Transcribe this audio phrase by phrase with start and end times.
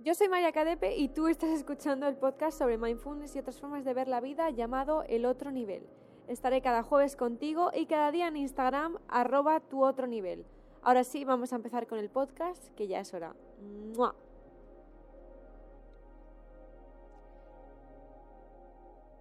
[0.00, 3.84] Yo soy María Cadepe y tú estás escuchando el podcast sobre mindfulness y otras formas
[3.84, 5.88] de ver la vida llamado El Otro Nivel.
[6.28, 10.46] Estaré cada jueves contigo y cada día en Instagram arroba tu otro nivel.
[10.82, 13.34] Ahora sí, vamos a empezar con el podcast, que ya es hora.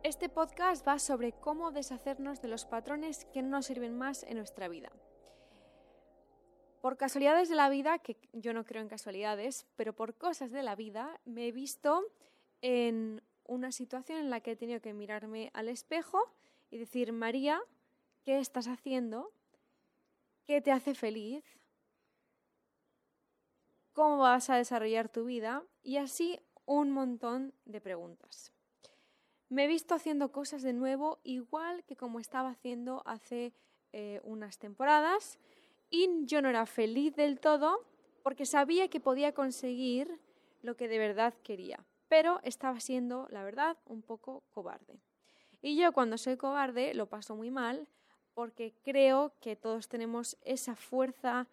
[0.03, 4.37] Este podcast va sobre cómo deshacernos de los patrones que no nos sirven más en
[4.37, 4.91] nuestra vida.
[6.87, 10.63] Por casualidades de la vida, que yo no creo en casualidades, pero por cosas de
[10.63, 12.01] la vida, me he visto
[12.61, 16.17] en una situación en la que he tenido que mirarme al espejo
[16.71, 17.59] y decir, María,
[18.23, 19.33] ¿qué estás haciendo?
[20.45, 21.43] ¿Qué te hace feliz?
[23.91, 25.65] ¿Cómo vas a desarrollar tu vida?
[25.83, 28.53] Y así un montón de preguntas.
[29.49, 33.51] Me he visto haciendo cosas de nuevo igual que como estaba haciendo hace
[33.91, 35.37] eh, unas temporadas
[35.89, 37.85] y yo no era feliz del todo
[38.23, 40.19] porque sabía que podía conseguir
[40.61, 44.99] lo que de verdad quería, pero estaba siendo, la verdad, un poco cobarde.
[45.61, 47.87] Y yo cuando soy cobarde lo paso muy mal
[48.33, 51.47] porque creo que todos tenemos esa fuerza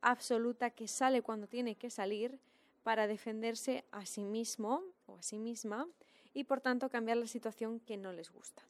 [0.00, 2.38] absoluta que sale cuando tiene que salir
[2.82, 5.86] para defenderse a sí mismo o a sí misma
[6.34, 8.62] y por tanto cambiar la situación que no les gusta.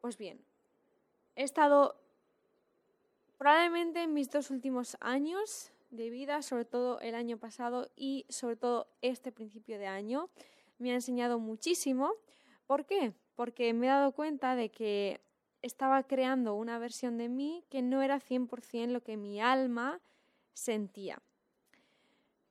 [0.00, 0.40] Pues bien,
[1.36, 1.96] he estado
[3.40, 8.54] Probablemente en mis dos últimos años de vida, sobre todo el año pasado y sobre
[8.56, 10.28] todo este principio de año,
[10.76, 12.12] me ha enseñado muchísimo.
[12.66, 13.14] ¿Por qué?
[13.36, 15.22] Porque me he dado cuenta de que
[15.62, 20.02] estaba creando una versión de mí que no era 100% lo que mi alma
[20.52, 21.22] sentía.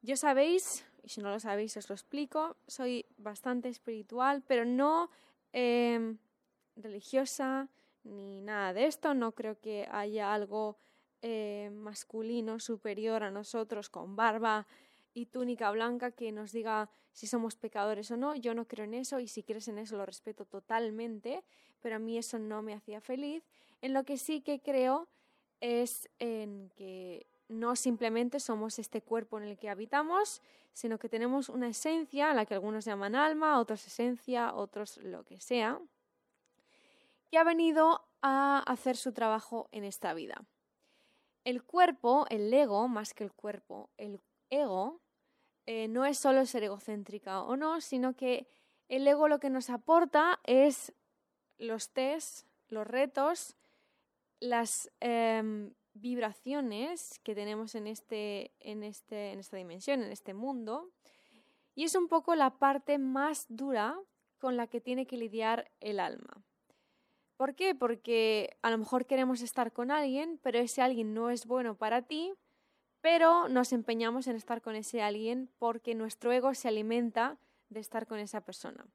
[0.01, 5.11] Yo sabéis, y si no lo sabéis os lo explico, soy bastante espiritual, pero no
[5.53, 6.15] eh,
[6.75, 7.69] religiosa,
[8.09, 9.13] ni nada de esto.
[9.13, 10.77] No creo que haya algo
[11.21, 14.67] eh, masculino superior a nosotros con barba
[15.13, 18.35] y túnica blanca que nos diga si somos pecadores o no.
[18.35, 21.43] Yo no creo en eso y si crees en eso lo respeto totalmente,
[21.81, 23.43] pero a mí eso no me hacía feliz.
[23.81, 25.07] En lo que sí que creo
[25.61, 30.41] es en que no simplemente somos este cuerpo en el que habitamos,
[30.71, 35.23] sino que tenemos una esencia, a la que algunos llaman alma, otros esencia, otros lo
[35.23, 35.81] que sea
[37.29, 40.43] que ha venido a hacer su trabajo en esta vida.
[41.43, 44.19] El cuerpo, el ego, más que el cuerpo, el
[44.49, 45.01] ego,
[45.65, 48.47] eh, no es solo ser egocéntrica o no, sino que
[48.87, 50.93] el ego lo que nos aporta es
[51.57, 53.55] los test, los retos,
[54.39, 60.89] las em, vibraciones que tenemos en, este, en, este, en esta dimensión, en este mundo,
[61.75, 63.99] y es un poco la parte más dura
[64.39, 66.43] con la que tiene que lidiar el alma.
[67.39, 67.73] ¿Por qué?
[67.73, 72.01] Porque a lo mejor queremos estar con alguien, pero ese alguien no es bueno para
[72.01, 72.33] ti,
[72.99, 77.37] pero nos empeñamos en estar con ese alguien porque nuestro ego se alimenta
[77.69, 78.85] de estar con esa persona.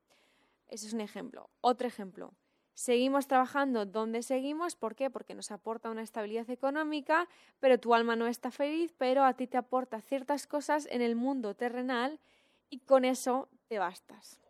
[0.69, 1.49] Ese es un ejemplo.
[1.62, 2.34] Otro ejemplo.
[2.75, 5.09] Seguimos trabajando donde seguimos, ¿por qué?
[5.09, 9.47] Porque nos aporta una estabilidad económica, pero tu alma no está feliz, pero a ti
[9.47, 12.21] te aporta ciertas cosas en el mundo terrenal
[12.69, 14.44] y con eso te bastas.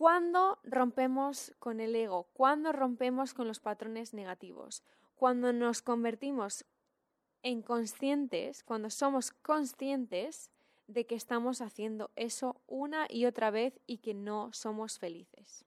[0.00, 2.30] ¿Cuándo rompemos con el ego?
[2.32, 4.82] ¿Cuándo rompemos con los patrones negativos?
[5.14, 6.64] Cuando nos convertimos
[7.42, 10.50] en conscientes, cuando somos conscientes
[10.86, 15.66] de que estamos haciendo eso una y otra vez y que no somos felices.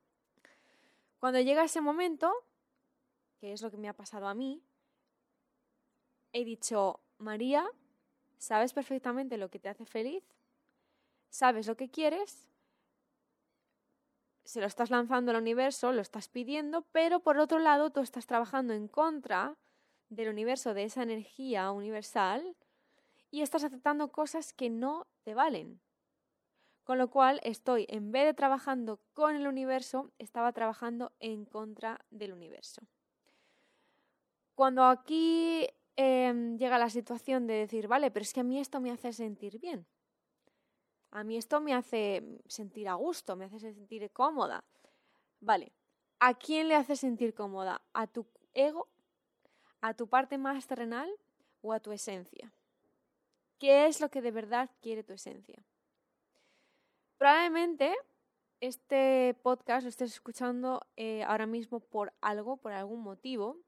[1.19, 2.33] Cuando llega ese momento,
[3.37, 4.63] que es lo que me ha pasado a mí,
[6.31, 7.69] he dicho, María,
[8.39, 10.23] sabes perfectamente lo que te hace feliz,
[11.29, 12.47] sabes lo que quieres,
[14.43, 18.25] se lo estás lanzando al universo, lo estás pidiendo, pero por otro lado tú estás
[18.25, 19.57] trabajando en contra
[20.09, 22.55] del universo, de esa energía universal,
[23.31, 25.81] y estás aceptando cosas que no te valen.
[26.83, 32.05] Con lo cual estoy, en vez de trabajando con el universo, estaba trabajando en contra
[32.11, 32.81] del universo.
[34.53, 38.81] Cuando aquí em, llega la situación de decir, vale, pero es que a mí esto
[38.81, 39.87] me hace sentir bien.
[41.15, 44.63] A mí esto me hace sentir a gusto, me hace sentir cómoda.
[45.39, 45.71] Vale,
[46.19, 47.83] ¿a quién le hace sentir cómoda?
[47.93, 48.25] ¿A tu
[48.55, 48.87] ego?
[49.79, 51.07] ¿A tu parte más terrenal
[51.61, 52.51] o a tu esencia?
[53.59, 55.63] ¿Qué es lo que de verdad quiere tu esencia?
[57.19, 57.93] Probablemente
[58.59, 63.59] este podcast lo estés escuchando eh, ahora mismo por algo, por algún motivo,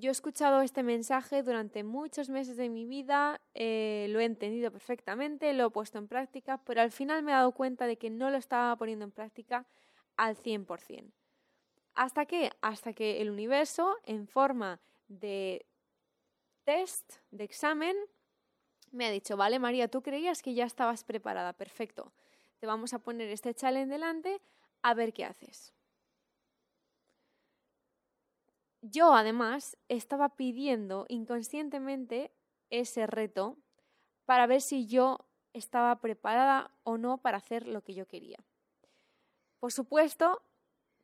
[0.00, 4.72] yo he escuchado este mensaje durante muchos meses de mi vida, eh, lo he entendido
[4.72, 8.08] perfectamente, lo he puesto en práctica, pero al final me he dado cuenta de que
[8.08, 9.66] no lo estaba poniendo en práctica
[10.16, 11.12] al 100%.
[11.94, 12.50] ¿Hasta qué?
[12.62, 15.66] Hasta que el universo, en forma de
[16.64, 17.96] test, de examen,
[18.92, 22.12] me ha dicho, vale María, tú creías que ya estabas preparada, perfecto.
[22.58, 24.40] Te vamos a poner este challenge delante
[24.82, 25.74] a ver qué haces.
[28.82, 32.32] Yo además estaba pidiendo inconscientemente
[32.70, 33.58] ese reto
[34.24, 38.38] para ver si yo estaba preparada o no para hacer lo que yo quería.
[39.58, 40.42] Por supuesto,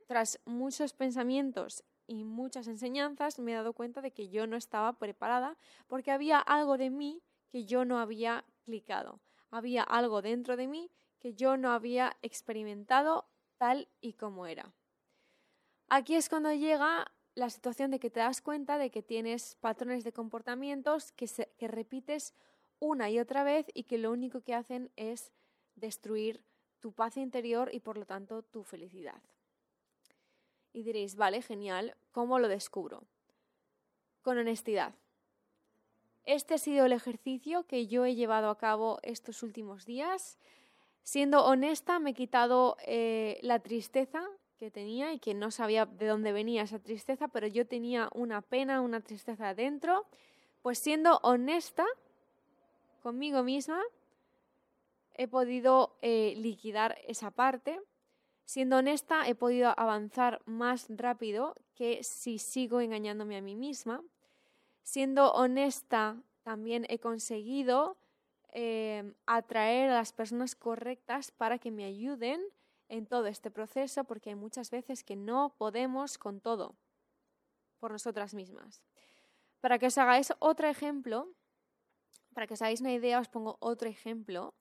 [0.07, 4.97] tras muchos pensamientos y muchas enseñanzas, me he dado cuenta de que yo no estaba
[4.97, 5.57] preparada
[5.87, 9.19] porque había algo de mí que yo no había clicado.
[9.51, 14.73] Había algo dentro de mí que yo no había experimentado tal y como era.
[15.89, 20.03] Aquí es cuando llega la situación de que te das cuenta de que tienes patrones
[20.03, 21.29] de comportamientos que,
[21.59, 22.33] que repites
[22.79, 25.31] una y otra vez y que lo único que hacen es
[25.75, 26.43] destruir
[26.79, 29.21] tu paz interior y por lo tanto tu felicidad.
[30.73, 33.03] Y diréis, vale, genial, ¿cómo lo descubro?
[34.23, 34.95] Con honestidad.
[36.23, 40.39] Este ha sido el ejercicio que yo he llevado a cabo estos últimos días.
[41.03, 46.07] Siendo honesta, me he quitado eh, la tristeza que tenía y que no sabía de
[46.07, 50.05] dónde venía esa tristeza, pero yo tenía una pena, una tristeza adentro.
[50.61, 51.85] Pues siendo honesta
[53.03, 53.81] conmigo misma,
[55.13, 57.79] he podido eh, liquidar esa parte.
[58.45, 64.01] Siendo honesta, he podido avanzar más rápido que si sigo engañándome a mí misma.
[64.83, 67.97] Siendo honesta, también he conseguido
[68.53, 72.41] eh, atraer a las personas correctas para que me ayuden
[72.89, 76.75] en todo este proceso, porque hay muchas veces que no podemos con todo
[77.79, 78.81] por nosotras mismas.
[79.61, 81.29] Para que os hagáis otro ejemplo,
[82.33, 84.53] para que os hagáis una idea, os pongo otro ejemplo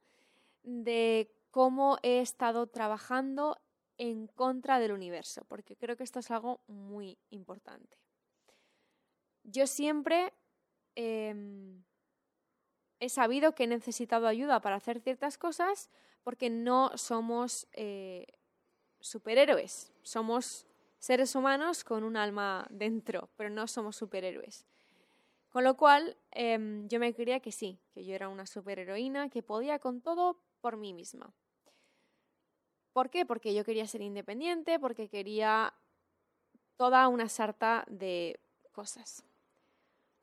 [0.63, 3.57] de cómo he estado trabajando
[3.99, 7.97] en contra del universo, porque creo que esto es algo muy importante.
[9.43, 10.35] Yo siempre
[10.95, 11.83] em,
[13.07, 15.91] he sabido que he necesitado ayuda para hacer ciertas cosas
[16.23, 18.27] porque no somos eh,
[19.01, 20.67] superhéroes, somos
[20.99, 24.67] seres humanos con un alma dentro, pero no somos superhéroes.
[25.49, 29.43] Con lo cual, em, yo me creía que sí, que yo era una superheroína, que
[29.43, 31.33] podía con todo por mí misma.
[32.93, 33.25] ¿Por qué?
[33.25, 35.75] Porque yo quería ser independiente, porque quería
[36.77, 38.41] toda una sarta de
[38.73, 39.25] cosas.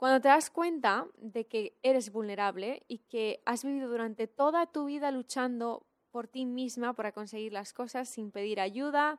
[0.04, 4.84] Cuando te das cuenta de que eres vulnerable y que has vivido durante toda tu
[4.84, 9.18] vida luchando por ti misma para conseguir las cosas sin pedir ayuda,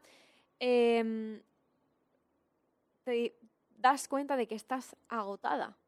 [0.61, 1.41] em,
[3.03, 3.35] te
[3.79, 5.79] das cuenta de que estás agotada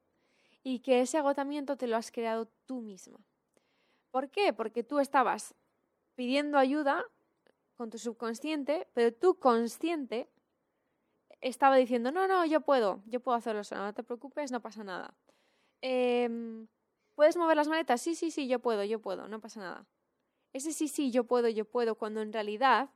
[0.63, 3.19] y que ese agotamiento te lo has creado tú misma.
[4.11, 4.55] ¿Por qué?
[4.55, 5.55] Porque tú estabas
[6.15, 7.05] pidiendo ayuda
[7.77, 10.31] con tu subconsciente, pero tu consciente
[11.49, 14.85] estaba diciendo, no, no, yo puedo, yo puedo hacerlo solo, no te preocupes, no pasa
[14.85, 15.15] nada.
[15.81, 16.67] Em,
[17.15, 18.01] ¿Puedes mover las maletas?
[18.01, 19.87] Sí, sí, sí, yo puedo, yo puedo, no pasa nada.
[20.53, 22.91] Ese sí, sí, yo puedo, yo puedo, cuando en realidad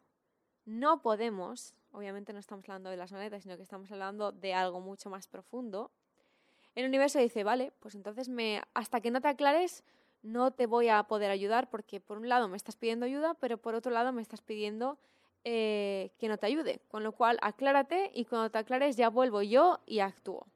[0.65, 4.81] no podemos, obviamente no estamos hablando de las maletas, sino que estamos hablando de algo
[4.81, 5.91] mucho más profundo,
[6.75, 9.85] el universo dice, vale, pues entonces me, hasta que no te aclares,
[10.23, 13.59] no te voy a poder ayudar porque por un lado me estás pidiendo ayuda, pero
[13.59, 14.99] por otro lado me estás pidiendo
[15.45, 16.81] eh, que no te ayude.
[16.89, 20.47] Con lo cual, aclárate y cuando te aclares ya vuelvo yo y actúo.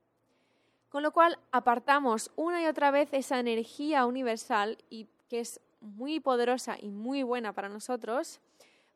[0.88, 6.20] Con lo cual, apartamos una y otra vez esa energía universal y que es muy
[6.20, 8.41] poderosa y muy buena para nosotros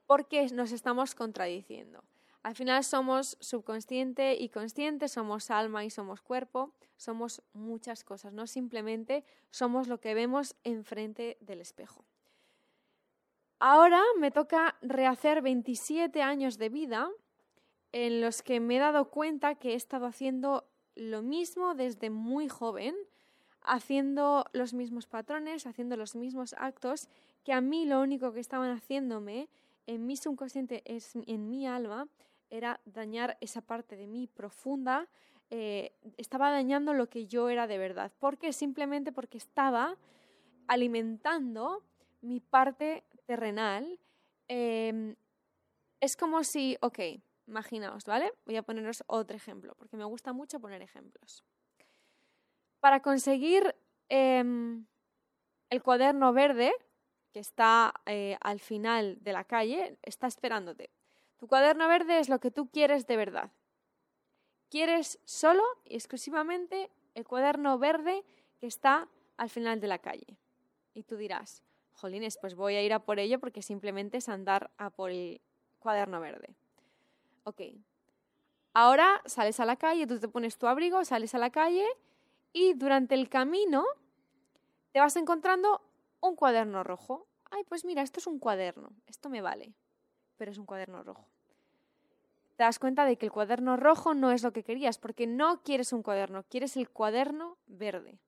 [0.06, 2.02] porque nos estamos contradiciendo.
[2.42, 8.46] Al final somos subconsciente y consciente, somos alma y somos cuerpo, somos muchas cosas, no
[8.46, 12.04] simplemente somos lo que vemos enfrente del espejo.
[13.60, 17.10] Ahora me toca rehacer 27 años de vida
[17.90, 22.48] en los que me he dado cuenta que he estado haciendo lo mismo desde muy
[22.48, 22.94] joven,
[23.62, 27.08] haciendo los mismos patrones, haciendo los mismos actos,
[27.42, 29.48] que a mí lo único que estaban haciéndome
[29.86, 32.06] en mi subconsciente, en mi alma,
[32.50, 35.08] era dañar esa parte de mí profunda,
[35.50, 38.12] eh, estaba dañando lo que yo era de verdad.
[38.20, 38.52] ¿Por qué?
[38.52, 39.96] Simplemente porque estaba
[40.66, 41.82] alimentando
[42.20, 44.00] mi parte terrenal.
[44.48, 45.14] Em,
[46.00, 46.98] es como si, ok,
[47.46, 48.32] imaginaos, ¿vale?
[48.46, 51.44] Voy a poneros otro ejemplo, porque me gusta mucho poner ejemplos.
[52.80, 53.76] Para conseguir
[54.08, 54.86] em,
[55.68, 56.72] el cuaderno verde,
[57.32, 60.90] que está eh, al final de la calle, está esperándote.
[61.36, 63.50] Tu cuaderno verde es lo que tú quieres de verdad.
[64.70, 68.24] Quieres solo y exclusivamente el cuaderno verde
[68.58, 70.38] que está al final de la calle.
[70.94, 71.62] Y tú dirás,
[71.98, 75.40] jolines, pues voy a ir a por ello porque simplemente es andar a por el
[75.78, 76.54] cuaderno verde.
[77.44, 77.62] Ok.
[78.74, 81.86] Ahora sales a la calle, tú te pones tu abrigo, sales a la calle
[82.52, 83.84] y durante el camino
[84.92, 85.82] te vas encontrando
[86.20, 87.26] un cuaderno rojo.
[87.50, 89.74] Ay, pues mira, esto es un cuaderno, esto me vale,
[90.36, 91.26] pero es un cuaderno rojo.
[92.56, 95.62] Te das cuenta de que el cuaderno rojo no es lo que querías, porque no
[95.62, 98.18] quieres un cuaderno, quieres el cuaderno verde.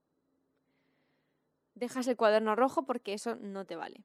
[1.81, 4.05] Dejas el cuaderno rojo porque eso no te vale.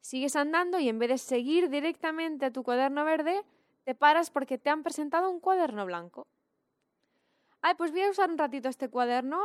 [0.00, 3.42] Sigues andando y en vez de seguir directamente a tu cuaderno verde,
[3.84, 6.26] te paras porque te han presentado un cuaderno blanco.
[7.60, 9.42] Ay, pues voy a usar un ratito este cuaderno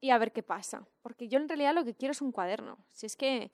[0.00, 0.86] y a ver qué pasa.
[1.02, 2.78] Porque yo en realidad lo que quiero es un cuaderno.
[2.92, 3.50] Si es que,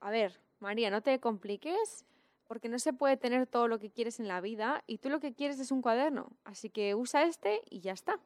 [0.00, 2.04] a ver, María, no te compliques,
[2.48, 5.20] porque no se puede tener todo lo que quieres en la vida y tú lo
[5.20, 6.32] que quieres es un cuaderno.
[6.42, 8.18] Así que usa este y ya está.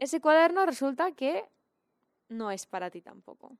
[0.00, 1.48] Ese cuaderno resulta que
[2.28, 3.56] no es para ti tampoco.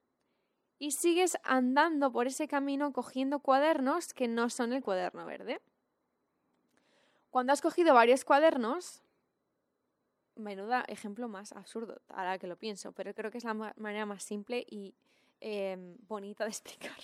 [0.79, 5.61] Y sigues andando por ese camino cogiendo cuadernos que no son el cuaderno verde.
[7.31, 9.03] Cuando has cogido varios cuadernos,
[10.37, 14.23] menuda ejemplo más absurdo, ahora que lo pienso, pero creo que es la manera más
[14.23, 14.95] simple y
[15.41, 16.99] em, bonita de explicar.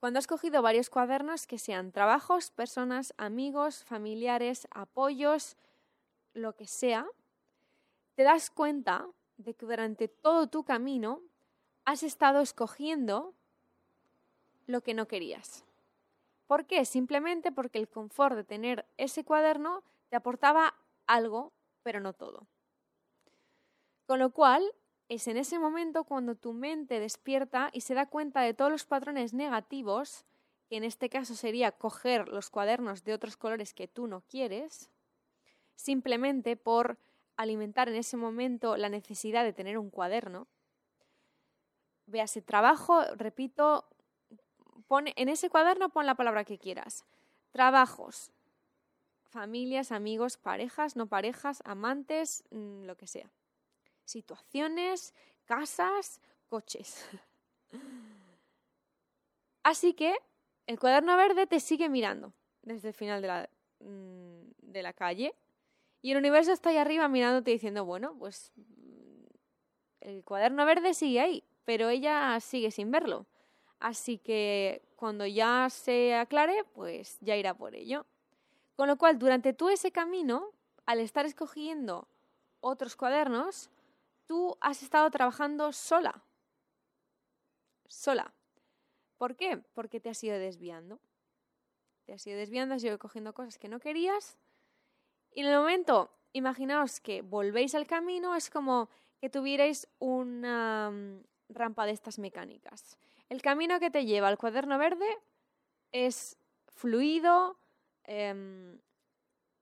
[0.00, 5.56] Cuando has cogido varios cuadernos que sean trabajos, personas, amigos, familiares, apoyos,
[6.32, 7.06] lo que sea,
[8.14, 9.06] te das cuenta
[9.44, 11.20] de que durante todo tu camino
[11.84, 13.34] has estado escogiendo
[14.66, 15.64] lo que no querías.
[16.46, 16.84] ¿Por qué?
[16.84, 20.74] Simplemente porque el confort de tener ese cuaderno te aportaba
[21.06, 22.46] algo, pero no todo.
[24.06, 24.62] Con lo cual,
[25.08, 28.84] es en ese momento cuando tu mente despierta y se da cuenta de todos los
[28.84, 30.24] patrones negativos,
[30.68, 34.88] que en este caso sería coger los cuadernos de otros colores que tú no quieres,
[35.74, 36.98] simplemente por
[37.40, 40.46] alimentar en ese momento la necesidad de tener un cuaderno.
[42.06, 43.86] Véase trabajo, repito,
[45.16, 47.06] en ese cuaderno pon la palabra que quieras.
[47.50, 48.30] Trabajos,
[49.30, 53.30] familias, amigos, parejas, no parejas, amantes, mm, lo que sea.
[54.04, 55.14] Situaciones,
[55.46, 57.06] casas, coches.
[59.62, 60.14] Así que
[60.66, 65.34] el cuaderno verde te sigue mirando desde el final de la, mm, de la calle
[66.02, 69.24] y el universo está ahí arriba mirándote diciendo, bueno, pues mm,
[70.00, 73.26] el cuaderno verde sigue ahí, pero ella sigue sin verlo.
[73.78, 78.06] Así que cuando ya se aclare, pues ya irá por ello.
[78.76, 80.52] Con lo cual, durante todo ese camino,
[80.86, 82.08] al estar escogiendo
[82.60, 83.70] otros cuadernos,
[84.26, 86.22] tú has estado trabajando sola.
[87.88, 88.32] Sola.
[89.18, 89.58] ¿Por qué?
[89.74, 91.00] Porque te has ido desviando.
[92.04, 94.38] Te has ido desviando, has ido cogiendo cosas que no querías.
[95.32, 98.88] Y en el momento, imaginaos que volvéis al camino, es como
[99.20, 102.98] que tuvierais una mm, rampa de estas mecánicas.
[103.28, 105.06] El camino que te lleva al cuaderno verde
[105.92, 107.56] es fluido,
[108.04, 108.80] em,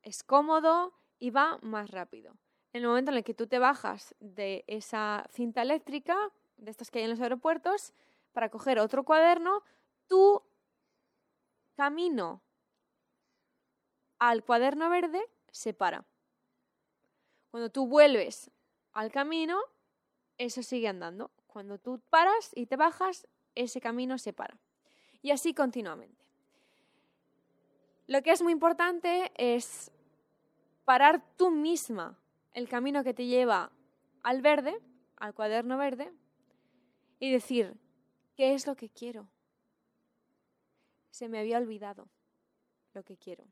[0.03, 2.33] es cómodo y va más rápido.
[2.73, 6.17] En el momento en el que tú te bajas de esa cinta eléctrica,
[6.57, 7.93] de estas que hay en los aeropuertos,
[8.33, 9.63] para coger otro cuaderno,
[10.07, 10.43] tu
[11.75, 12.43] camino
[14.19, 16.05] al cuaderno verde se para.
[17.51, 18.51] Cuando tú vuelves
[18.93, 19.59] al camino,
[20.37, 21.31] eso sigue andando.
[21.47, 24.59] Cuando tú paras y te bajas, ese camino se para.
[25.23, 26.25] Y así continuamente.
[28.07, 29.91] Lo que es muy importante es
[30.85, 32.19] parar tú misma
[32.55, 33.71] el camino que te lleva
[34.23, 34.81] al verde,
[35.17, 36.13] al cuaderno verde,
[37.21, 37.77] y decir,
[38.35, 39.29] ¿qué es lo que quiero?
[41.11, 42.09] Se me había olvidado
[42.95, 43.45] lo que quiero.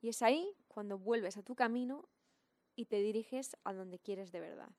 [0.00, 2.08] Y es ahí cuando vuelves a tu camino
[2.76, 4.70] y te diriges a donde quieres de verdad.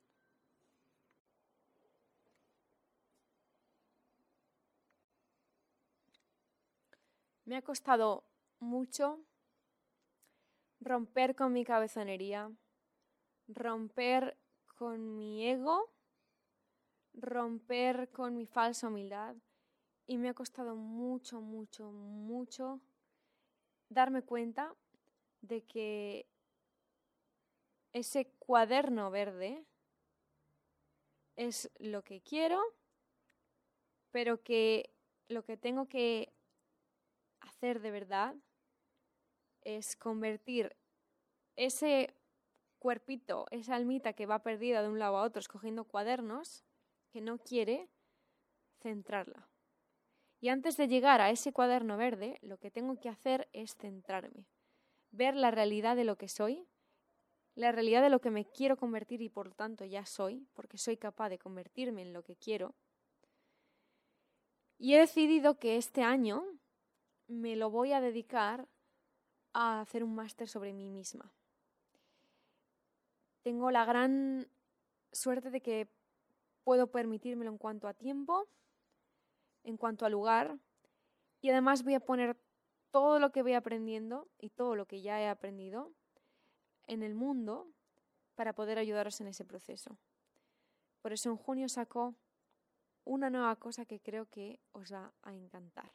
[7.45, 8.23] Me ha costado
[8.59, 9.19] mucho
[10.79, 12.51] romper con mi cabezonería,
[13.47, 14.37] romper
[14.77, 15.91] con mi ego,
[17.13, 19.35] romper con mi falsa humildad
[20.07, 22.79] y me ha costado mucho, mucho, mucho
[23.89, 24.73] darme cuenta
[25.41, 26.27] de que
[27.93, 29.65] ese cuaderno verde
[31.35, 32.61] es lo que quiero,
[34.11, 34.93] pero que
[35.27, 36.33] lo que tengo que
[37.41, 38.35] hacer de verdad
[39.61, 40.75] es convertir
[41.55, 42.13] ese
[42.79, 46.63] cuerpito, esa almita que va perdida de un lado a otro escogiendo cuadernos,
[47.11, 47.89] que no quiere,
[48.81, 49.47] centrarla.
[50.39, 54.47] Y antes de llegar a ese cuaderno verde, lo que tengo que hacer es centrarme,
[55.11, 56.67] ver la realidad de lo que soy,
[57.55, 60.77] la realidad de lo que me quiero convertir y por lo tanto ya soy, porque
[60.77, 62.73] soy capaz de convertirme en lo que quiero.
[64.77, 66.43] Y he decidido que este año
[67.27, 68.67] me lo voy a dedicar
[69.53, 71.31] a hacer un máster sobre mí misma.
[73.43, 74.47] Tengo la gran
[75.11, 75.87] suerte de que
[76.63, 78.47] puedo permitírmelo en cuanto a tiempo,
[79.63, 80.57] en cuanto a lugar,
[81.41, 82.37] y además voy a poner
[82.91, 85.91] todo lo que voy aprendiendo y todo lo que ya he aprendido
[86.87, 87.67] en el mundo
[88.35, 89.97] para poder ayudaros en ese proceso.
[91.01, 92.15] Por eso en junio sacó
[93.03, 95.91] una nueva cosa que creo que os va a encantar.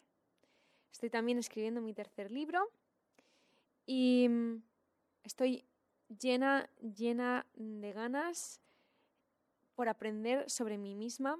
[0.90, 2.70] Estoy también escribiendo mi tercer libro
[3.84, 4.62] y mm,
[5.22, 5.64] estoy
[6.08, 8.60] llena, llena de ganas
[9.74, 11.38] por aprender sobre mí misma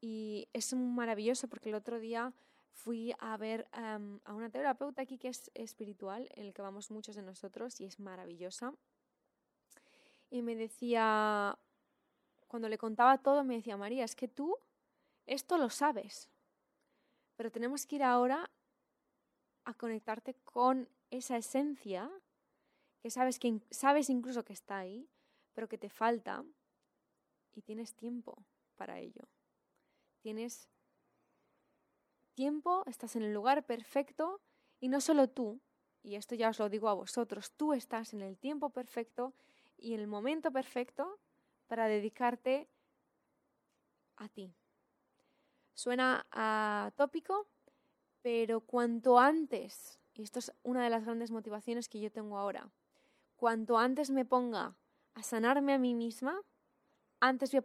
[0.00, 2.32] y es maravilloso porque el otro día
[2.74, 3.98] fui a ver a
[4.32, 7.98] una terapeuta aquí que es espiritual, en el que vamos muchos de nosotros y es
[7.98, 8.74] maravillosa.
[10.28, 11.58] Y me decía,
[12.48, 14.58] cuando le contaba todo, me decía, María, es que tú
[15.26, 16.28] esto lo sabes,
[17.36, 18.50] pero tenemos que ir ahora
[19.64, 22.10] a conectarte con esa esencia
[23.00, 25.08] que sabes, que sabes incluso que está ahí,
[25.54, 26.44] pero que te falta
[27.54, 28.44] y tienes tiempo
[28.76, 29.22] para ello.
[30.20, 30.68] Tienes
[32.34, 34.40] tiempo, estás en el lugar perfecto
[34.80, 35.60] y no solo tú,
[36.02, 39.32] y esto ya os lo digo a vosotros, tú estás en el tiempo perfecto
[39.78, 41.18] y en el momento perfecto
[41.66, 42.68] para dedicarte
[44.16, 44.54] a ti.
[45.72, 47.48] Suena atópico,
[48.22, 52.70] pero cuanto antes, y esto es una de las grandes motivaciones que yo tengo ahora,
[53.36, 54.76] cuanto antes me ponga
[55.14, 56.40] a sanarme a mí misma,
[57.20, 57.60] antes a,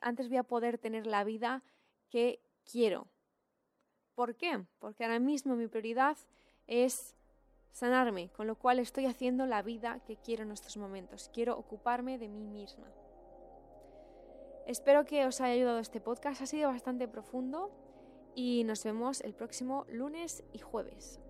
[0.00, 1.62] antes voy a poder tener la vida
[2.08, 3.08] que quiero.
[4.14, 4.64] ¿Por qué?
[4.78, 6.16] Porque ahora mismo mi prioridad
[6.66, 7.14] es
[7.72, 11.30] sanarme, con lo cual estoy haciendo la vida que quiero en estos momentos.
[11.32, 12.86] Quiero ocuparme de mí misma.
[14.66, 16.40] Espero que os haya ayudado este podcast.
[16.40, 17.70] Ha sido bastante profundo
[18.34, 21.20] y nos vemos el próximo lunes y jueves.